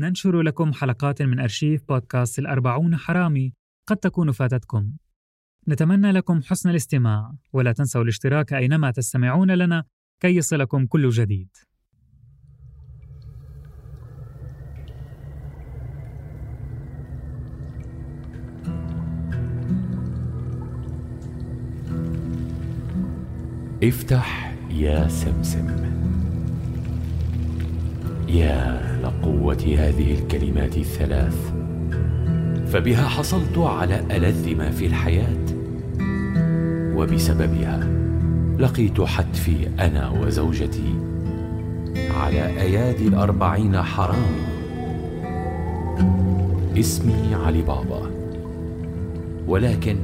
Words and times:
ننشر 0.00 0.42
لكم 0.42 0.72
حلقات 0.72 1.22
من 1.22 1.40
أرشيف 1.40 1.82
بودكاست 1.88 2.38
الأربعون 2.38 2.96
حرامي 2.96 3.52
قد 3.86 3.96
تكون 3.96 4.32
فاتتكم. 4.32 4.92
نتمنى 5.68 6.12
لكم 6.12 6.42
حسن 6.42 6.70
الاستماع 6.70 7.32
ولا 7.52 7.72
تنسوا 7.72 8.02
الاشتراك 8.02 8.52
أينما 8.52 8.90
تستمعون 8.90 9.50
لنا 9.50 9.84
كي 10.20 10.36
يصلكم 10.36 10.86
كل 10.86 11.08
جديد. 11.08 11.48
افتح 23.82 24.56
يا 24.70 25.08
سمسم. 25.08 25.99
يا 28.34 28.80
لقوة 29.02 29.74
هذه 29.78 30.14
الكلمات 30.14 30.76
الثلاث 30.76 31.52
فبها 32.72 33.08
حصلت 33.08 33.58
على 33.58 34.00
ألذ 34.10 34.56
ما 34.56 34.70
في 34.70 34.86
الحياة 34.86 35.46
وبسببها 36.96 37.88
لقيت 38.58 39.00
حتفي 39.00 39.68
أنا 39.80 40.10
وزوجتي 40.10 40.94
على 42.10 42.46
أيادي 42.46 43.08
الأربعين 43.08 43.82
حرام. 43.82 44.32
اسمي 46.78 47.34
علي 47.34 47.62
بابا 47.62 48.10
ولكن 49.46 49.96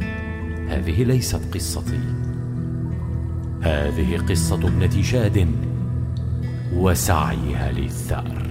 هذه 0.68 1.04
ليست 1.04 1.54
قصتي. 1.54 2.00
هذه 3.62 4.18
قصة 4.28 4.68
ابنة 4.68 5.02
شاد. 5.02 5.48
وسعيها 6.76 7.72
للثأر. 7.72 8.46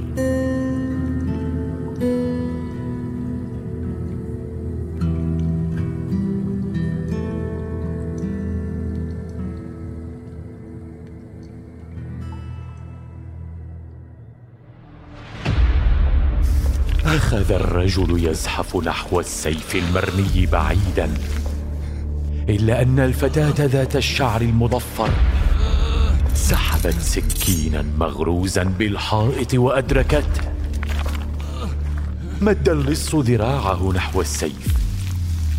أخذ 17.06 17.52
الرجل 17.52 18.28
يزحف 18.28 18.76
نحو 18.76 19.20
السيف 19.20 19.76
المرمي 19.76 20.46
بعيدا 20.52 21.14
إلا 22.50 22.82
أن 22.82 23.00
الفتاة 23.00 23.66
ذات 23.66 23.96
الشعر 23.96 24.42
المضفر 24.42 25.10
سحبت 26.50 27.00
سكينا 27.02 27.86
مغروزا 27.98 28.64
بالحائط 28.64 29.54
وأدركته 29.54 30.42
مد 32.42 32.70
اللص 32.70 33.16
ذراعه 33.16 33.92
نحو 33.96 34.22
السيف 34.22 34.78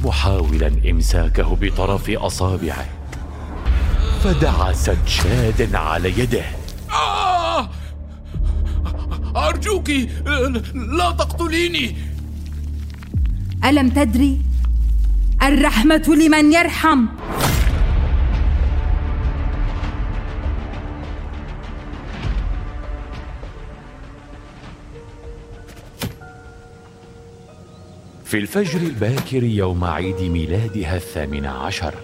محاولا 0.04 0.72
إمساكه 0.90 1.56
بطرف 1.60 2.10
أصابعه. 2.10 2.86
فدعست 4.24 4.98
شاد 5.06 5.74
على 5.74 6.20
يده. 6.20 6.44
آه! 6.92 7.70
أرجوك 9.36 9.90
لا 10.74 11.10
تقتليني. 11.18 11.96
ألم 13.64 13.88
تدري 13.88 14.40
الرحمة 15.42 16.16
لمن 16.20 16.52
يرحم؟ 16.52 17.06
في 28.26 28.38
الفجر 28.38 28.80
الباكر 28.80 29.44
يوم 29.44 29.84
عيد 29.84 30.20
ميلادها 30.20 30.96
الثامن 30.96 31.46
عشر. 31.46 31.94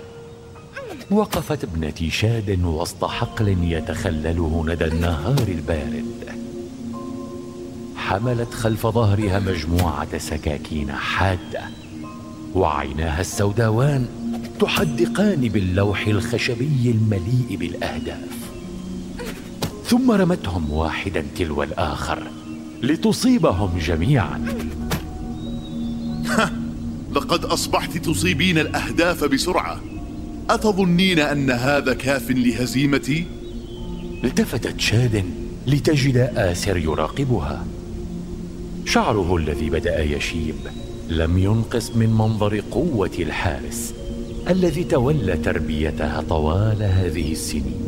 وقفت 1.10 1.64
ابنتي 1.64 2.10
شاد 2.10 2.64
وسط 2.64 3.04
حقل 3.04 3.48
يتخلله 3.48 4.64
ندى 4.68 4.84
النهار 4.84 5.48
البارد. 5.48 6.04
حملت 7.96 8.54
خلف 8.54 8.86
ظهرها 8.86 9.40
مجموعة 9.40 10.18
سكاكين 10.18 10.92
حادة 10.92 11.60
وعيناها 12.54 13.20
السوداوان 13.20 14.06
تحدقان 14.60 15.48
باللوح 15.48 16.06
الخشبي 16.06 16.90
المليء 16.90 17.56
بالأهداف. 17.60 18.28
ثم 19.84 20.10
رمتهم 20.10 20.72
واحدا 20.72 21.24
تلو 21.36 21.62
الآخر 21.62 22.22
لتصيبهم 22.82 23.78
جميعا. 23.78 24.44
لقد 27.12 27.44
أصبحت 27.44 27.96
تصيبين 27.98 28.58
الأهداف 28.58 29.24
بسرعة. 29.24 29.80
أتظنين 30.50 31.18
أن 31.18 31.50
هذا 31.50 31.94
كاف 31.94 32.30
لهزيمتي؟ 32.30 33.26
التفتت 34.24 34.80
شاد 34.80 35.24
لتجد 35.66 36.16
آسر 36.36 36.76
يراقبها. 36.76 37.66
شعره 38.84 39.36
الذي 39.36 39.70
بدأ 39.70 40.02
يشيب 40.02 40.54
لم 41.08 41.38
ينقص 41.38 41.90
من 41.90 42.10
منظر 42.10 42.62
قوة 42.70 43.10
الحارس 43.18 43.94
الذي 44.50 44.84
تولى 44.84 45.36
تربيتها 45.36 46.24
طوال 46.28 46.82
هذه 46.82 47.32
السنين. 47.32 47.80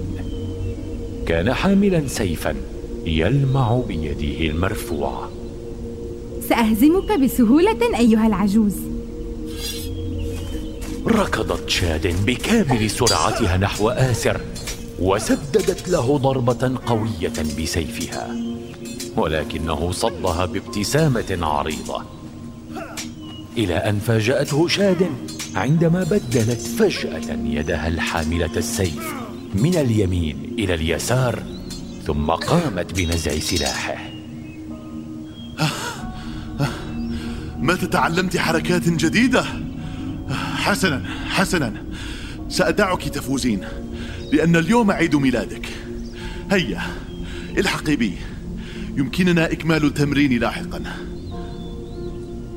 كان 1.27 1.55
حاملا 1.55 2.07
سيفا 2.07 2.55
يلمع 3.07 3.81
بيده 3.89 4.51
المرفوعة. 4.51 5.31
سأهزمك 6.49 7.21
بسهولة 7.21 7.99
أيها 7.99 8.27
العجوز. 8.27 8.75
ركضت 11.07 11.69
شاد 11.69 12.27
بكامل 12.27 12.91
سرعتها 12.91 13.57
نحو 13.57 13.89
آسر 13.89 14.41
وسددت 14.99 15.89
له 15.89 16.19
ضربة 16.19 16.79
قوية 16.87 17.33
بسيفها 17.59 18.37
ولكنه 19.17 19.93
صدها 19.93 20.47
بابتسامة 20.47 21.39
عريضة. 21.43 22.03
إلى 23.57 23.75
أن 23.75 23.99
فاجأته 23.99 24.69
شاد 24.69 25.07
عندما 25.55 26.05
بدلت 26.05 26.61
فجأة 26.61 27.39
يدها 27.45 27.89
الحاملة 27.89 28.57
السيف 28.57 29.15
من 29.55 29.75
اليمين 29.75 30.55
إلى 30.59 30.75
اليسار 30.75 31.43
ثم 32.07 32.31
قامت 32.31 32.95
بنزع 32.95 33.39
سلاحه. 33.39 34.14
متى 37.65 37.87
تعلمت 37.87 38.37
حركات 38.37 38.89
جديدة؟ 38.89 39.45
حسنا 40.55 41.03
حسنا. 41.29 41.73
سأدعك 42.49 43.09
تفوزين 43.09 43.61
لأن 44.33 44.57
اليوم 44.57 44.91
عيد 44.91 45.17
ميلادك. 45.17 45.69
هيا 46.51 46.83
الحقي 47.59 47.97
بي. 47.97 48.13
يمكننا 48.97 49.53
إكمال 49.53 49.85
التمرين 49.85 50.41
لاحقا. 50.41 50.83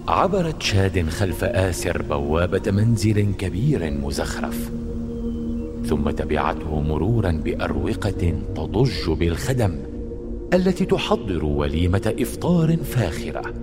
عبرت 0.07 0.62
شاد 0.62 1.09
خلف 1.09 1.44
آسر 1.44 2.01
بوابة 2.01 2.72
منزل 2.72 3.34
كبير 3.39 3.91
مزخرف 3.91 4.69
ثم 5.85 6.09
تبعته 6.09 6.81
مرورا 6.81 7.31
بأروقة 7.31 8.41
تضج 8.56 9.09
بالخدم 9.09 9.79
التي 10.53 10.85
تحضر 10.85 11.45
وليمة 11.45 12.13
إفطار 12.19 12.78
فاخرة. 12.78 13.53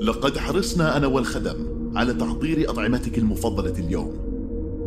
لقد 0.00 0.38
حرصنا 0.38 0.96
أنا 0.96 1.06
والخدم 1.06 1.56
على 1.96 2.14
تحضير 2.14 2.70
أطعمتك 2.70 3.18
المفضلة 3.18 3.78
اليوم. 3.78 4.12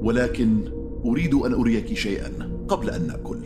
ولكن 0.03 0.61
أريد 1.05 1.33
أن 1.33 1.53
أريك 1.53 1.93
شيئا 1.93 2.31
قبل 2.67 2.89
أن 2.89 3.07
نأكل. 3.07 3.37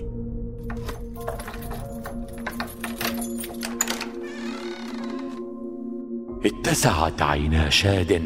اتسعت 6.45 7.21
عينا 7.21 7.69
شاد 7.69 8.21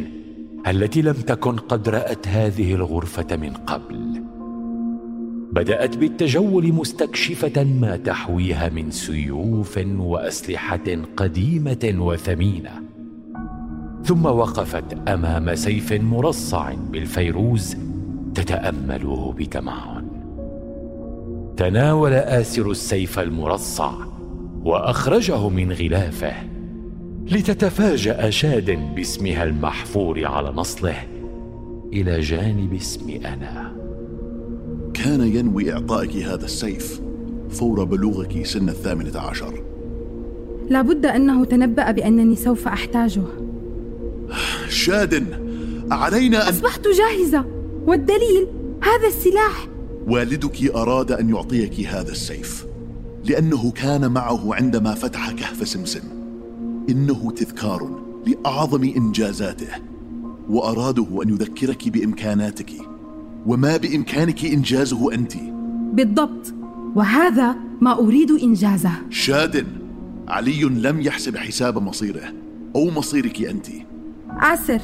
التي 0.68 1.02
لم 1.02 1.14
تكن 1.14 1.56
قد 1.56 1.90
رأت 1.90 2.28
هذه 2.28 2.74
الغرفة 2.74 3.36
من 3.36 3.54
قبل. 3.54 4.24
بدأت 5.52 5.98
بالتجول 5.98 6.74
مستكشفة 6.74 7.64
ما 7.64 7.98
تحويها 7.98 8.70
من 8.70 8.92
سيوف 8.92 9.80
وأسلحة 10.00 11.04
قديمة 11.18 11.96
وثمينة. 11.98 12.99
ثم 14.04 14.26
وقفت 14.26 15.08
أمام 15.08 15.56
سيف 15.56 15.94
مرصع 15.94 16.74
بالفيروز 16.92 17.78
تتأمله 18.36 19.34
بتمعن. 19.38 20.06
تناول 21.58 22.14
آسر 22.14 22.72
السيف 22.72 23.20
المرصع 23.20 23.92
وأخرجه 24.64 25.50
من 25.50 25.72
غلافه 25.72 26.34
لتتفاجأ 27.32 28.30
شاد 28.30 28.96
باسمها 28.96 29.44
المحفور 29.44 30.26
على 30.26 30.52
نصله 30.52 30.98
إلى 31.94 32.20
جانب 32.20 32.74
اسم 32.74 33.10
أنا. 33.10 33.72
كان 34.94 35.22
ينوي 35.22 35.74
إعطائك 35.74 36.16
هذا 36.16 36.46
السيف 36.46 37.02
فور 37.50 37.84
بلوغك 37.84 38.46
سن 38.46 38.70
الثامنة 38.70 39.20
عشر. 39.20 39.64
لابد 40.70 41.06
أنه 41.06 41.46
تنبأ 41.46 41.92
بأنني 41.92 42.36
سوف 42.36 42.68
أحتاجه. 42.68 43.22
شاد 44.80 45.26
علينا 45.92 46.50
أن 46.50 46.54
أصبحت 46.54 46.82
جاهزة. 46.88 47.46
والدليل؟ 47.86 48.48
هذا 48.82 49.08
السلاح. 49.08 49.68
والدك 50.08 50.76
أراد 50.76 51.12
أن 51.12 51.30
يعطيك 51.30 51.80
هذا 51.80 52.12
السيف 52.12 52.66
لأنه 53.26 53.72
كان 53.72 54.12
معه 54.12 54.56
عندما 54.56 54.94
فتح 54.94 55.32
كهف 55.32 55.68
سمسم. 55.68 56.02
إنه 56.90 57.32
تذكار 57.32 58.02
لأعظم 58.28 58.84
إنجازاته 58.84 59.70
وأراده 60.50 61.24
أن 61.24 61.30
يذكرك 61.30 61.90
بإمكاناتك 61.90 62.72
وما 63.46 63.78
بإمكانك 63.78 64.46
إنجازه 64.46 65.14
أنت. 65.14 65.34
بالضبط. 65.94 66.54
وهذا 66.96 67.56
ما 67.82 68.00
أريد 68.00 68.32
إنجازه. 68.32 68.92
شاد 69.10 69.68
علي 70.28 70.62
لم 70.62 71.02
يحسب 71.02 71.38
حساب 71.38 71.78
مصيره 71.78 72.34
أو 72.76 72.90
مصيرك 72.90 73.42
أنت. 73.42 73.68
عسر 74.40 74.80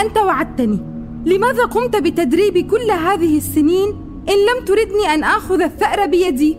أنت 0.00 0.18
وعدتني. 0.18 0.78
لماذا 1.26 1.64
قمت 1.64 1.96
بتدريبي 1.96 2.62
كل 2.62 2.90
هذه 2.90 3.38
السنين 3.38 3.88
إن 4.28 4.34
لم 4.34 4.64
تردني 4.64 5.14
أن 5.14 5.24
آخذ 5.24 5.60
الثأر 5.60 6.06
بيدي؟ 6.06 6.56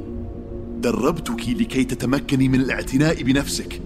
دربتك 0.77 1.50
لكي 1.50 1.83
تتمكني 1.83 2.48
من 2.50 2.60
الاعتناء 2.60 3.24
بنفسك. 3.24 3.81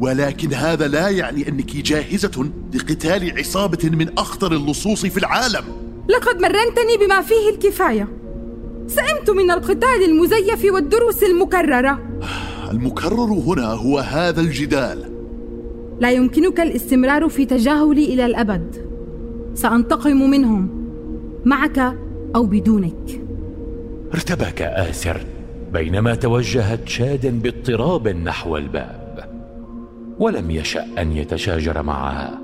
ولكن 0.00 0.54
هذا 0.54 0.88
لا 0.88 1.08
يعني 1.08 1.48
أنك 1.48 1.76
جاهزة 1.76 2.50
لقتال 2.74 3.38
عصابة 3.38 3.90
من 3.92 4.18
أخطر 4.18 4.52
اللصوص 4.52 5.06
في 5.06 5.16
العالم. 5.16 5.64
لقد 6.08 6.40
مرنتني 6.40 7.06
بما 7.06 7.20
فيه 7.20 7.50
الكفاية. 7.54 8.08
سئمت 8.86 9.30
من 9.30 9.50
القتال 9.50 10.04
المزيف 10.04 10.72
والدروس 10.72 11.22
المكررة. 11.22 11.98
المكرر 12.70 13.32
هنا 13.32 13.66
هو 13.66 13.98
هذا 13.98 14.40
الجدال. 14.40 15.09
لا 16.00 16.10
يمكنك 16.10 16.60
الاستمرار 16.60 17.28
في 17.28 17.44
تجاهلي 17.44 18.04
إلى 18.04 18.26
الأبد. 18.26 18.76
سأنتقم 19.54 20.30
منهم 20.30 20.68
معك 21.44 21.96
أو 22.36 22.46
بدونك. 22.46 23.20
ارتبك 24.14 24.62
آسر 24.62 25.20
بينما 25.72 26.14
توجهت 26.14 26.88
شاد 26.88 27.42
باضطراب 27.42 28.08
نحو 28.08 28.56
الباب. 28.56 29.30
ولم 30.18 30.50
يشأ 30.50 30.86
أن 30.98 31.12
يتشاجر 31.12 31.82
معها 31.82 32.38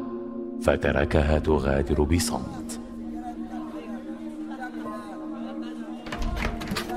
فتركها 0.62 1.38
تغادر 1.38 2.02
بصمت. 2.02 2.80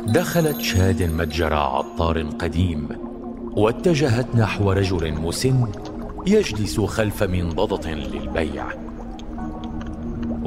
دخلت 0.07 0.62
شاد 0.62 1.03
متجر 1.03 1.53
عطار 1.53 2.21
قديم 2.21 2.88
واتجهت 3.57 4.35
نحو 4.35 4.71
رجل 4.71 5.13
مسن 5.13 5.67
يجلس 6.29 6.79
خلف 6.79 7.23
منضدة 7.23 7.93
للبيع. 7.93 8.65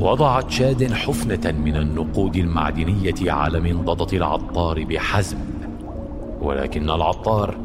وضعت 0.01 0.51
شاد 0.51 0.93
حفنة 0.93 1.53
من 1.53 1.77
النقود 1.77 2.37
المعدنية 2.37 3.33
على 3.33 3.61
منضدة 3.61 4.17
العطار 4.17 4.85
بحزم. 4.85 5.39
ولكن 6.41 6.91
العطار 6.91 7.57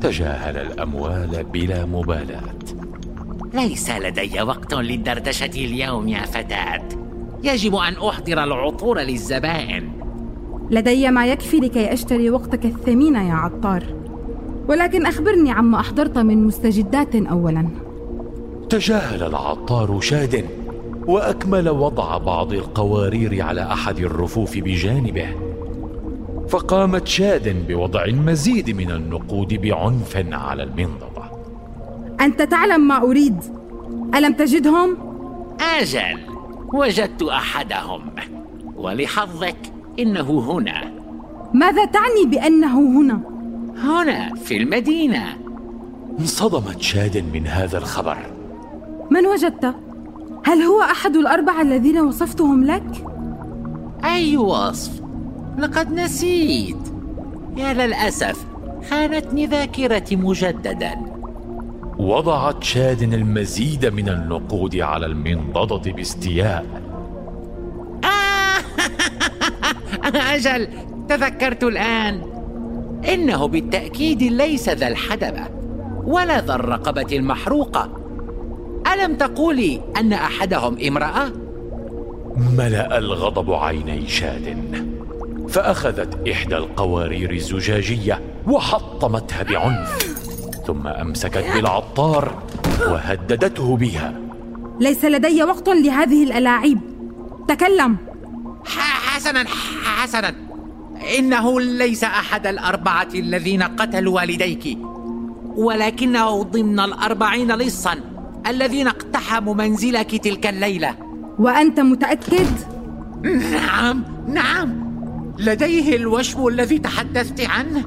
تجاهل 0.00 0.56
الأموال 0.56 1.44
بلا 1.52 1.86
مبالاة. 1.86 2.58
ليس 3.54 3.90
لدي 3.90 4.42
وقت 4.42 4.74
للدردشة 4.74 5.46
اليوم 5.46 6.08
يا 6.08 6.22
فتاة. 6.22 6.88
يجب 7.42 7.74
أن 7.74 7.94
أحضر 8.08 8.44
العطور 8.44 9.00
للزبائن. 9.00 9.92
لدي 10.70 11.10
ما 11.10 11.26
يكفي 11.26 11.56
لكي 11.56 11.92
أشتري 11.92 12.30
وقتك 12.30 12.64
الثمين 12.64 13.14
يا 13.14 13.34
عطار. 13.34 14.01
ولكن 14.68 15.06
أخبرني 15.06 15.50
عما 15.50 15.80
أحضرت 15.80 16.18
من 16.18 16.46
مستجدات 16.46 17.14
أولا. 17.16 17.68
تجاهل 18.68 19.22
العطار 19.22 20.00
شاد 20.00 20.44
وأكمل 21.06 21.68
وضع 21.68 22.18
بعض 22.18 22.52
القوارير 22.52 23.42
على 23.42 23.62
أحد 23.62 23.98
الرفوف 23.98 24.58
بجانبه 24.58 25.28
فقامت 26.48 27.06
شاد 27.06 27.66
بوضع 27.68 28.04
المزيد 28.04 28.76
من 28.76 28.90
النقود 28.90 29.54
بعنف 29.54 30.26
على 30.32 30.62
المنضدة 30.62 31.22
أنت 32.20 32.42
تعلم 32.42 32.88
ما 32.88 33.02
أريد. 33.02 33.36
ألم 34.14 34.32
تجدهم؟ 34.32 34.96
أجل 35.60 36.18
وجدت 36.74 37.22
أحدهم. 37.22 38.00
ولحظك 38.76 39.56
إنه 39.98 40.40
هنا. 40.50 40.92
ماذا 41.54 41.84
تعني 41.84 42.24
بأنه 42.26 43.00
هنا؟ 43.00 43.31
هنا 43.76 44.34
في 44.34 44.56
المدينة. 44.56 45.24
انصدمت 46.20 46.80
شاد 46.82 47.24
من 47.34 47.46
هذا 47.46 47.78
الخبر. 47.78 48.18
من 49.10 49.26
وجدت؟ 49.26 49.74
هل 50.44 50.62
هو 50.62 50.82
أحد 50.82 51.16
الأربعة 51.16 51.62
الذين 51.62 52.00
وصفتهم 52.00 52.64
لك؟ 52.64 53.04
أي 54.04 54.36
وصف؟ 54.36 55.02
لقد 55.58 55.92
نسيت. 55.92 56.76
يا 57.56 57.72
للأسف 57.72 58.46
خانتني 58.90 59.46
ذاكرتي 59.46 60.16
مجددا. 60.16 60.94
وضعت 61.98 62.64
شاد 62.64 63.02
المزيد 63.02 63.86
من 63.86 64.08
النقود 64.08 64.76
على 64.76 65.06
المنضدة 65.06 65.92
باستياء. 65.92 66.66
أجل 70.34 70.68
تذكرت 71.08 71.64
الآن. 71.64 72.31
إنه 73.08 73.46
بالتأكيد 73.46 74.22
ليس 74.22 74.68
ذا 74.68 74.88
الحدبة 74.88 75.48
ولا 76.04 76.40
ذا 76.40 76.54
الرقبة 76.54 77.06
المحروقة. 77.12 77.90
ألم 78.92 79.14
تقولي 79.14 79.80
أن 79.96 80.12
أحدهم 80.12 80.78
امرأة؟ 80.86 81.32
ملأ 82.36 82.98
الغضب 82.98 83.52
عيني 83.52 84.08
شاد 84.08 84.56
فأخذت 85.48 86.28
إحدى 86.28 86.56
القوارير 86.56 87.30
الزجاجية 87.30 88.20
وحطمتها 88.46 89.42
بعنف 89.42 90.16
ثم 90.66 90.86
أمسكت 90.86 91.44
بالعطار 91.54 92.42
وهددته 92.80 93.76
بها. 93.76 94.14
ليس 94.80 95.04
لدي 95.04 95.42
وقت 95.42 95.68
لهذه 95.68 96.24
الألاعيب. 96.24 96.78
تكلم. 97.48 97.96
حسنا 98.64 99.44
حسنا. 99.84 100.34
إنه 101.18 101.60
ليس 101.60 102.04
أحد 102.04 102.46
الأربعة 102.46 103.08
الذين 103.14 103.62
قتلوا 103.62 104.14
والديك 104.20 104.78
ولكنه 105.56 106.42
ضمن 106.42 106.80
الأربعين 106.80 107.52
لصا 107.52 107.94
الذين 108.46 108.88
اقتحموا 108.88 109.54
منزلك 109.54 110.16
تلك 110.16 110.46
الليلة 110.46 110.96
وأنت 111.38 111.80
متأكد؟ 111.80 112.46
نعم 113.52 114.04
نعم 114.28 114.92
لديه 115.38 115.96
الوشم 115.96 116.46
الذي 116.46 116.78
تحدثت 116.78 117.40
عنه 117.40 117.84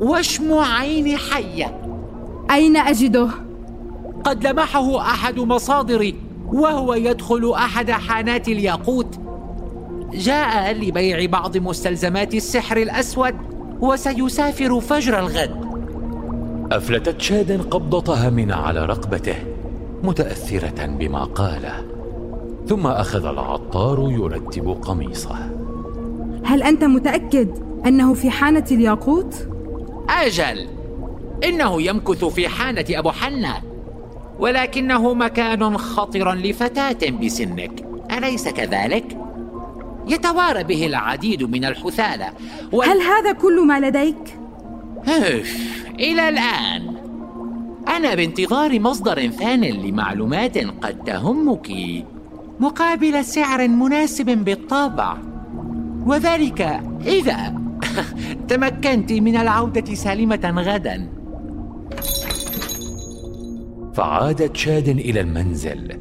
وشم 0.00 0.54
عين 0.54 1.16
حية 1.16 1.80
أين 2.50 2.76
أجده؟ 2.76 3.28
قد 4.24 4.46
لمحه 4.46 5.00
أحد 5.00 5.38
مصادري 5.38 6.14
وهو 6.46 6.94
يدخل 6.94 7.52
أحد 7.52 7.90
حانات 7.90 8.48
الياقوت 8.48 9.18
جاء 10.14 10.72
لبيع 10.72 11.26
بعض 11.26 11.56
مستلزمات 11.56 12.34
السحر 12.34 12.76
الأسود 12.76 13.34
وسيسافر 13.80 14.80
فجر 14.80 15.18
الغد. 15.18 15.64
أفلتت 16.72 17.20
شاد 17.20 17.66
قبضتها 17.70 18.30
من 18.30 18.52
على 18.52 18.86
رقبته 18.86 19.36
متأثرة 20.02 20.86
بما 20.86 21.24
قاله. 21.24 21.84
ثم 22.68 22.86
أخذ 22.86 23.26
العطار 23.26 24.10
يرتب 24.10 24.78
قميصه. 24.82 25.50
هل 26.44 26.62
أنت 26.62 26.84
متأكد 26.84 27.48
أنه 27.86 28.14
في 28.14 28.30
حانة 28.30 28.64
الياقوت؟ 28.70 29.48
أجل! 30.08 30.66
إنه 31.44 31.82
يمكث 31.82 32.24
في 32.24 32.48
حانة 32.48 32.84
أبو 32.90 33.10
حنة 33.10 33.54
ولكنه 34.38 35.14
مكان 35.14 35.78
خطر 35.78 36.34
لفتاة 36.34 37.10
بسنك. 37.22 37.84
أليس 38.12 38.48
كذلك؟ 38.48 39.16
يتوارى 40.08 40.64
به 40.64 40.86
العديد 40.86 41.42
من 41.42 41.64
الحثالة. 41.64 42.32
وال... 42.72 42.88
هل 42.88 43.00
هذا 43.00 43.32
كل 43.32 43.66
ما 43.66 43.80
لديك؟ 43.80 44.38
إلى 46.00 46.28
الآن. 46.28 46.94
أنا 47.88 48.14
بانتظار 48.14 48.80
مصدر 48.80 49.28
ثان 49.28 49.60
لمعلومات 49.64 50.58
قد 50.58 51.04
تهمك 51.06 51.70
مقابل 52.60 53.24
سعر 53.24 53.68
مناسب 53.68 54.26
بالطبع 54.26 55.16
وذلك 56.06 56.80
إذا 57.06 57.54
تمكنت 58.48 59.12
من 59.12 59.36
العودة 59.36 59.94
سالمة 59.94 60.54
غدا. 60.56 61.08
فعادت 63.94 64.56
شاد 64.56 64.88
إلى 64.88 65.20
المنزل 65.20 66.00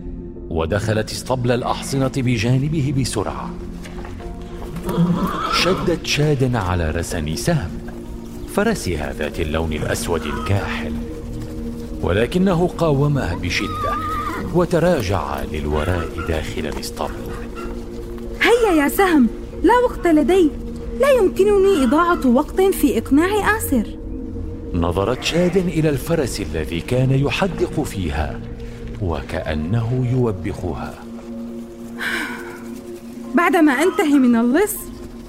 ودخلت 0.50 1.12
اسطبل 1.12 1.51
الأحصنة 1.51 2.12
بجانبه 2.17 2.93
بسرعة. 3.00 3.50
شدت 5.54 6.06
شاد 6.06 6.56
على 6.56 6.92
رسن 6.92 7.36
سهم 7.36 7.72
فرسها 8.56 9.13
ذات 9.13 9.40
اللون 9.40 9.74
الأسود 9.74 10.22
الكاحل 10.22 10.94
ولكنه 12.02 12.68
قاومها 12.68 13.36
بشدة 13.36 13.94
وتراجع 14.54 15.44
للوراء 15.52 16.10
داخل 16.28 16.66
الإسطبل. 16.66 17.24
هيا 18.42 18.84
يا 18.84 18.90
سهم 18.90 19.28
لا 19.63 19.74
وقت 19.90 20.08
لدي. 20.08 20.50
لا 21.00 21.10
يمكنني 21.10 21.84
إضاعة 21.84 22.28
وقت 22.28 22.62
في 22.62 22.98
إقناع 22.98 23.58
آسر. 23.58 23.88
نظرت 24.74 25.24
شاد 25.24 25.58
إلى 25.58 25.90
الفرس 25.90 26.42
الذي 26.42 26.82
كان 26.82 27.12
يحدق 27.12 27.84
فيها 27.84 28.40
وكأنه 29.02 30.08
يوبخها. 30.12 30.94
بعدما 33.36 33.72
أنتهي 33.72 34.20
من 34.20 34.36
اللص 34.36 34.75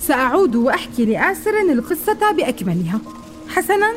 سأعود 0.01 0.57
وأحكي 0.57 1.05
لآسر 1.05 1.51
القصة 1.73 2.33
بأكملها. 2.37 3.01
حسنا؟ 3.49 3.93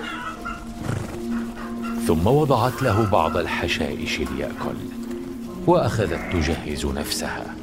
ثم 2.07 2.27
وضعت 2.27 2.83
له 2.83 3.09
بعض 3.11 3.37
الحشائش 3.37 4.19
ليأكل 4.19 4.77
وأخذت 5.67 6.19
تجهز 6.33 6.85
نفسها. 6.85 7.55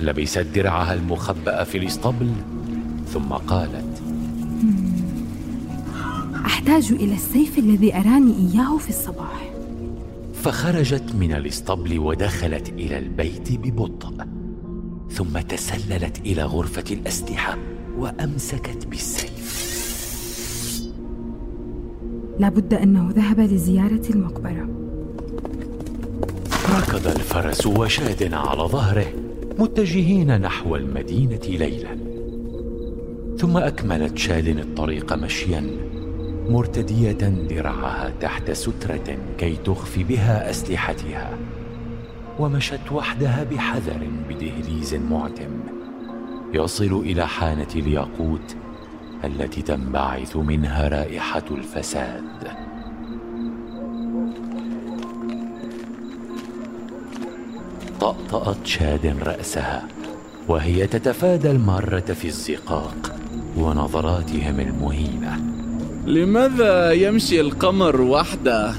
لبست 0.00 0.38
درعها 0.38 0.94
المخبأ 0.94 1.64
في 1.64 1.78
الاسطبل 1.78 2.32
ثم 3.12 3.32
قالت 3.32 4.02
أحتاج 6.46 6.92
إلى 6.92 7.14
السيف 7.14 7.58
الذي 7.58 7.94
أراني 7.94 8.34
إياه 8.36 8.78
في 8.78 8.88
الصباح. 8.88 9.50
فخرجت 10.42 11.14
من 11.20 11.32
الاسطبل 11.32 11.98
ودخلت 11.98 12.68
إلى 12.68 12.98
البيت 12.98 13.52
ببطء. 13.52 14.33
ثم 15.14 15.38
تسللت 15.38 16.20
إلى 16.26 16.42
غرفة 16.42 16.84
الأسلحة 16.90 17.58
وأمسكت 17.98 18.86
بالسيف. 18.86 19.74
لابد 22.38 22.74
أنه 22.74 23.10
ذهب 23.10 23.40
لزيارة 23.40 24.02
المقبرة. 24.10 24.68
ركض 26.76 27.06
الفرس 27.06 27.66
وشاد 27.66 28.34
على 28.34 28.62
ظهره 28.62 29.06
متجهين 29.58 30.40
نحو 30.40 30.76
المدينة 30.76 31.40
ليلا. 31.48 31.96
ثم 33.38 33.56
أكملت 33.56 34.18
شاد 34.18 34.48
الطريق 34.48 35.12
مشيا 35.12 35.66
مرتدية 36.48 37.12
درعها 37.48 38.12
تحت 38.20 38.50
سترة 38.50 39.18
كي 39.38 39.56
تخفي 39.56 40.04
بها 40.04 40.50
أسلحتها. 40.50 41.38
ومشت 42.38 42.92
وحدها 42.92 43.44
بحذر 43.44 44.08
بدهليز 44.28 44.94
معتم. 44.94 45.60
يصل 46.54 46.92
إلى 46.92 47.28
حانة 47.28 47.68
الياقوت 47.76 48.56
التي 49.24 49.62
تنبعث 49.62 50.36
منها 50.36 50.88
رائحة 50.88 51.44
الفساد. 51.50 52.24
طأطأت 58.00 58.66
شاد 58.66 59.16
رأسها 59.22 59.88
وهي 60.48 60.86
تتفادى 60.86 61.50
المارة 61.50 62.00
في 62.00 62.24
الزقاق 62.24 63.16
ونظراتهم 63.56 64.60
المهينة. 64.60 65.40
لماذا 66.06 66.92
يمشي 66.92 67.40
القمر 67.40 68.00
وحده؟ 68.00 68.74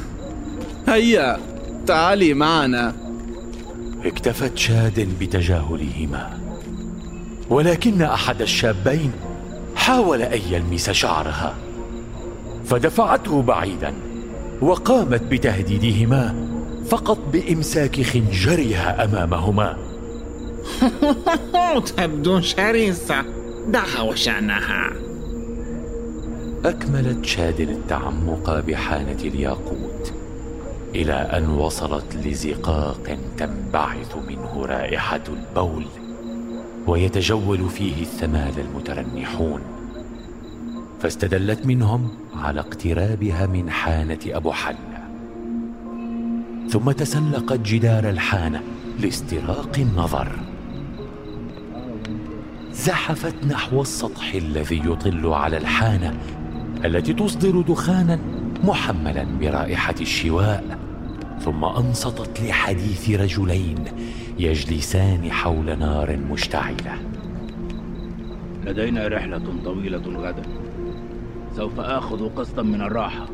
هيا 0.87 1.37
تعالي 1.87 2.33
معنا. 2.33 3.04
اكتفت 4.05 4.57
شاد 4.57 5.07
بتجاهلهما. 5.19 6.39
ولكن 7.49 8.01
أحد 8.01 8.41
الشابين 8.41 9.11
حاول 9.75 10.21
أن 10.21 10.41
يلمس 10.49 10.89
شعرها. 10.89 11.55
فدفعته 12.65 13.41
بعيدا 13.41 13.93
وقامت 14.61 15.21
بتهديدهما 15.21 16.47
فقط 16.89 17.17
بإمساك 17.33 18.01
خنجرها 18.01 19.03
أمامهما. 19.03 19.77
تبدو 21.97 22.41
شرسة. 22.41 23.25
دعها 23.67 24.01
وشأنها 24.01 24.91
أكملت 26.65 27.25
شاد 27.25 27.59
التعمق 27.59 28.59
بحانة 28.59 29.17
الياقوت. 29.23 29.84
إلى 30.95 31.13
أن 31.13 31.49
وصلت 31.49 32.15
لزقاق 32.15 33.17
تنبعث 33.37 34.15
منه 34.27 34.65
رائحة 34.65 35.23
البول 35.29 35.85
ويتجول 36.87 37.69
فيه 37.69 38.01
الثمال 38.01 38.59
المترنحون. 38.59 39.61
فاستدلت 40.99 41.65
منهم 41.65 42.09
على 42.35 42.59
اقترابها 42.59 43.45
من 43.45 43.69
حانة 43.69 44.19
أبو 44.27 44.51
حل 44.51 44.75
ثم 46.69 46.91
تسلقت 46.91 47.59
جدار 47.59 48.09
الحانة 48.09 48.61
لاستراق 48.99 49.71
النظر. 49.77 50.31
زحفت 52.71 53.35
نحو 53.45 53.81
السطح 53.81 54.33
الذي 54.33 54.81
يطل 54.85 55.27
على 55.27 55.57
الحانة 55.57 56.17
التي 56.85 57.13
تصدر 57.13 57.61
دخانا 57.61 58.19
محملا 58.63 59.23
برائحة 59.23 59.95
الشواء. 60.01 60.84
ثم 61.39 61.65
أنصتت 61.65 62.41
لحديث 62.41 63.09
رجلين 63.09 63.83
يجلسان 64.39 65.31
حول 65.31 65.79
نار 65.79 66.17
مشتعلة. 66.31 66.97
لدينا 68.65 69.07
رحلة 69.07 69.43
طويلة 69.65 69.97
غدا 69.97 70.43
سوف 71.55 71.79
آخذ 71.79 72.29
قسطا 72.35 72.61
من 72.61 72.81
الراحة. 72.81 73.27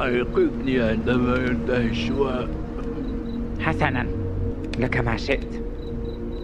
أيقظني 0.00 0.80
عندما 0.80 1.36
ينتهي 1.36 1.86
الشواء. 1.86 2.48
حسنا 3.60 4.06
لك 4.78 4.96
ما 4.96 5.16
شئت. 5.16 5.62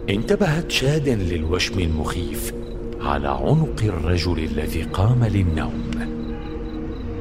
انتبهت 0.09 0.71
شاد 0.71 1.09
للوشم 1.09 1.79
المخيف 1.79 2.53
على 3.01 3.27
عنق 3.27 3.83
الرجل 3.83 4.39
الذي 4.39 4.83
قام 4.83 5.23
للنوم. 5.23 5.83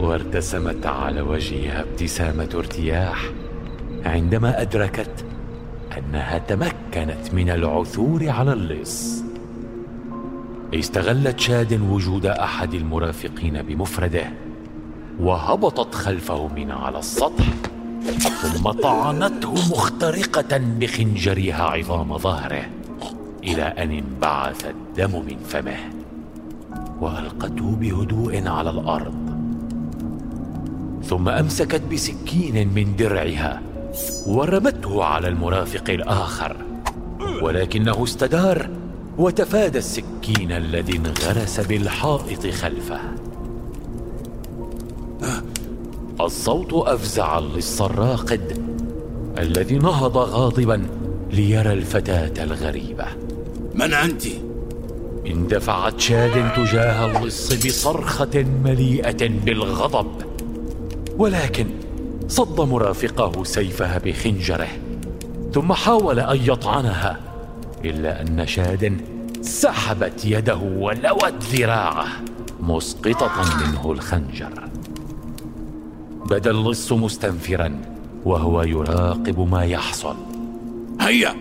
وارتسمت 0.03 0.87
على 0.87 1.21
وجهها 1.21 1.81
ابتسامة 1.81 2.49
ارتياح 2.55 3.31
عندما 4.05 4.63
أدركت 4.63 5.25
أنها 5.99 6.39
تمكنت 6.39 7.35
من 7.35 7.51
العثور 7.51 8.29
على 8.29 8.53
اللص. 8.53 9.23
استغلت 10.75 11.41
شاد 11.41 11.81
وجود 11.81 12.27
أحد 12.27 12.75
المرافقين 12.75 13.63
بمفرده 13.63 14.31
وهبطت 15.21 15.95
خلفه 15.95 16.49
من 16.49 16.71
على 16.71 16.99
السطح 16.99 17.45
ثم 18.43 18.71
طعنته 18.71 19.53
مخترقة 19.53 20.59
بخنجرها 20.59 21.63
عظام 21.63 22.19
ظهره 22.19 22.65
إلى 23.45 23.63
أن 23.63 23.91
انبعث 23.91 24.67
الدم 24.67 25.11
من 25.11 25.37
فمه 25.49 25.79
وألقته 27.01 27.77
بهدوء 27.81 28.49
على 28.49 28.71
الأرض. 28.71 29.22
ثم 31.05 31.29
أمسكت 31.29 31.83
بسكين 31.93 32.69
من 32.75 32.97
درعها 32.97 33.63
ورمته 34.27 35.05
على 35.05 35.29
المرافق 35.29 35.91
الآخر. 35.91 36.57
ولكنه 37.43 38.05
استدار 38.05 38.69
وتفادى 39.19 39.79
السكين 39.79 40.53
الذي 40.53 40.97
انغرس 40.97 41.61
بالحائط 41.61 42.47
خلفه. 42.47 43.01
الصوت 46.21 46.73
أفزع 46.73 47.39
اللص 47.39 47.83
الراقد 47.83 48.63
الذي 49.39 49.79
نهض 49.79 50.17
غاضبا 50.17 50.87
ليرى 51.31 51.73
الفتاة 51.73 52.45
الغريبة. 52.45 53.07
من 53.75 53.95
أنت؟ 53.95 54.23
اندفعت 55.27 56.01
شاد 56.01 56.53
تجاه 56.57 57.07
اللص 57.07 57.53
بصرخة 57.53 58.45
مليئة 58.65 59.29
بالغضب. 59.29 60.32
ولكن 61.19 61.67
صد 62.29 62.61
مرافقه 62.61 63.45
سيفها 63.45 63.99
بخنجره 63.99 64.69
ثم 65.55 65.73
حاول 65.73 66.21
أن 66.21 66.39
يطعنها 66.43 67.21
إلا 67.85 68.23
أن 68.23 68.47
شاد 68.47 69.01
سحبت 69.41 70.25
يده 70.25 70.57
ولوت 70.57 71.35
ذراعه 71.53 72.07
مسقطة 72.61 73.33
منه 73.61 73.93
الخنجر. 73.93 74.69
بدا 76.27 76.51
اللص 76.51 76.93
مستنفرا 76.93 77.81
وهو 78.25 78.63
يراقب 78.63 79.49
ما 79.51 79.65
يحصل. 79.65 80.17
هيا 81.01 81.37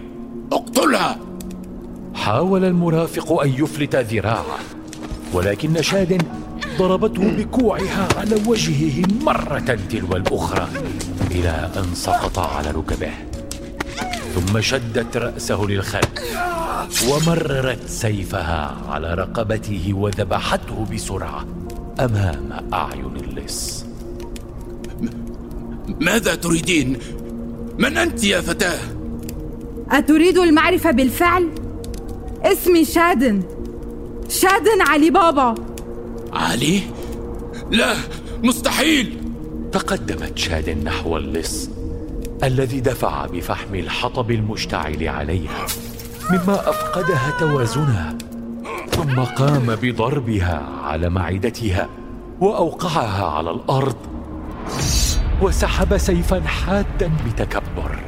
اقتلها! 0.52 1.18
حاول 2.14 2.66
المرافق 2.66 3.42
أن 3.42 3.50
يفلت 3.50 3.96
ذراعه 3.96 4.60
ولكن 5.34 5.82
شاد 5.82 6.22
ضربته 6.78 7.32
بكوعها 7.38 8.08
على 8.18 8.36
وجهه 8.48 9.04
مرة 9.22 9.78
تلو 9.90 10.16
الأخرى 10.16 10.68
إلى 11.32 11.70
أن 11.78 11.96
سقط 11.96 12.40
على 12.40 12.72
ركبه 12.72 13.12
ثم 14.36 14.62
شدت 14.62 15.18
رأسه 15.18 15.62
للخلف 15.62 16.38
ومررت 17.10 17.88
سيفها 17.88 18.78
على 18.90 19.14
رقبته 19.14 19.94
وذبحته 19.94 20.86
بسرعة 20.94 21.46
أمام 22.00 22.50
أعين 22.74 23.16
اللص 23.16 23.86
ماذا 26.00 26.36
تريدين؟ 26.36 26.98
من 27.78 27.98
أنت 27.98 28.24
يا 28.24 28.42
فتاة؟ 28.42 28.80
أتريد 29.92 30.38
المعرفة 30.38 30.92
بالفعل؟ 30.92 31.50
اسمي 32.44 32.86
شادن 32.86 33.44
شادن 34.30 34.82
علي 34.82 35.10
بابا 35.10 35.56
علي؟ 36.34 36.82
لا 37.72 37.96
مستحيل. 38.44 39.22
تقدمت 39.72 40.38
شاد 40.38 40.70
نحو 40.70 41.18
اللص 41.18 41.70
الذي 42.44 42.80
دفع 42.80 43.26
بفحم 43.26 43.76
الحطب 43.76 44.32
المشتعل 44.32 45.08
عليها 45.08 45.66
مما 46.30 46.70
أفقدها 46.70 47.34
توازنها 47.40 48.18
ثم 48.90 49.20
قام 49.20 49.76
بضربها 49.76 50.64
على 50.84 51.10
معدتها 51.10 51.90
وأوقعها 52.40 53.26
على 53.26 53.52
الأرض 53.52 53.96
وسحب 55.42 55.98
سيفا 55.98 56.42
حادا 56.42 57.12
بتكبر. 57.26 58.00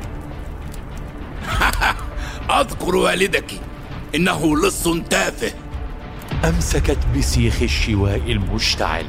أذكر 2.59 2.95
والدك 2.95 3.51
إنه 4.15 4.57
لص 4.57 4.87
تافه. 5.09 5.51
أمسكت 6.45 6.97
بسيخ 7.17 7.61
الشواء 7.61 8.31
المشتعل 8.31 9.05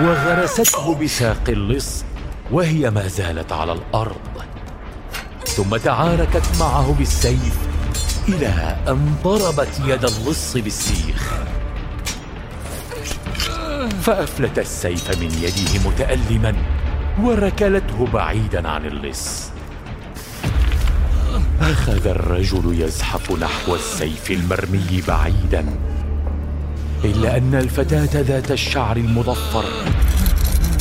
وغرسته 0.00 0.94
بساق 0.94 1.42
اللص 1.48 2.04
وهي 2.50 2.90
ما 2.90 3.08
زالت 3.08 3.52
على 3.52 3.72
الأرض. 3.72 4.42
ثم 5.46 5.76
تعاركت 5.76 6.42
معه 6.60 6.94
بالسيف 6.98 7.58
إلى 8.28 8.76
أن 8.88 9.14
ضربت 9.24 9.80
يد 9.86 10.04
اللص 10.04 10.56
بالسيخ. 10.56 11.34
فأفلت 14.02 14.58
السيف 14.58 15.20
من 15.20 15.30
يده 15.42 15.88
متألما 15.90 16.54
وركلته 17.20 18.06
بعيدا 18.06 18.68
عن 18.68 18.86
اللص. 18.86 19.50
أخذ 21.60 22.06
الرجل 22.06 22.80
يزحف 22.82 23.32
نحو 23.32 23.74
السيف 23.74 24.30
المرمي 24.30 25.02
بعيدا. 25.08 25.66
إلا 27.04 27.36
أن 27.36 27.54
الفتاة 27.54 28.20
ذات 28.20 28.50
الشعر 28.50 28.96
المضفر 28.96 29.64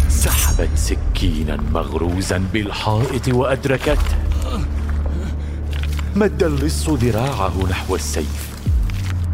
سحبت 0.10 0.70
سكينا 0.76 1.58
مغروزا 1.74 2.38
بالحائط 2.54 3.28
وادركته 3.28 4.16
مد 6.16 6.44
اللص 6.44 6.90
ذراعه 6.90 7.68
نحو 7.70 7.96
السيف 7.96 8.48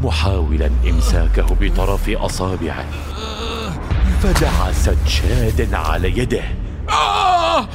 محاولا 0.03 0.69
إمساكه 0.89 1.55
بطرف 1.61 2.09
أصابعه 2.09 2.85
فدعست 4.23 4.97
شاد 5.07 5.73
على 5.73 6.17
يده 6.19 6.43
آه! 6.89 7.67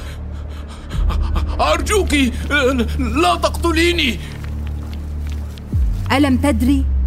أرجوك 1.60 2.14
لا 2.98 3.36
تقتليني 3.36 4.18
ألم 6.12 6.36
تدري؟ 6.36 6.97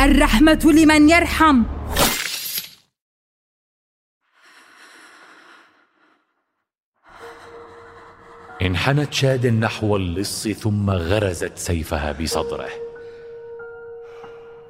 الرحمة 0.00 0.72
لمن 0.74 1.10
يرحم. 1.10 1.62
انحنت 8.62 9.12
شاد 9.12 9.46
نحو 9.46 9.96
اللص 9.96 10.48
ثم 10.48 10.90
غرزت 10.90 11.58
سيفها 11.58 12.12
بصدره. 12.12 12.68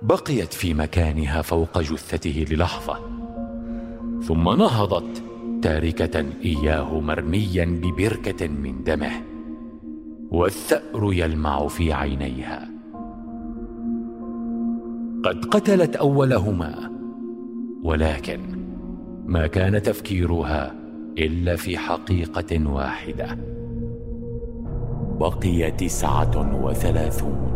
بقيت 0.03 0.53
في 0.53 0.75
مكانها 0.75 1.43
فوق 1.43 1.79
جثته 1.79 2.45
للحظة. 2.51 2.95
ثم 4.29 4.45
نهضت 4.45 5.23
تاركة 5.63 6.27
إياه 6.45 7.01
مرميا 7.01 7.65
ببركة 7.65 8.49
من 8.49 8.85
دمه. 8.85 9.23
والثأر 10.31 11.13
يلمع 11.13 11.69
في 11.69 11.93
عينيها. 11.93 12.80
قد 15.25 15.45
قتلت 15.45 15.97
أولهما. 15.97 16.91
ولكن 17.83 18.41
ما 19.27 19.47
كان 19.47 19.83
تفكيرها 19.83 20.75
إلا 21.19 21.57
في 21.57 21.79
حقيقة 21.79 22.71
واحدة. 22.71 23.39
بقي 25.21 25.71
تسعة 25.71 26.65
وثلاثون. 26.65 27.51